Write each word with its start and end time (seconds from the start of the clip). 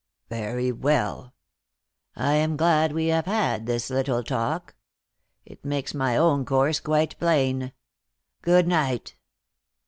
"Very 0.31 0.71
well. 0.71 1.35
I 2.15 2.33
am 2.33 2.57
glad 2.57 2.91
we 2.91 3.05
have 3.09 3.27
had 3.27 3.67
this 3.67 3.91
little 3.91 4.23
talk. 4.23 4.73
It 5.45 5.63
makes 5.63 5.93
my 5.93 6.17
own 6.17 6.43
course 6.43 6.79
quite 6.79 7.19
plain. 7.19 7.71
Good 8.41 8.67
night." 8.67 9.15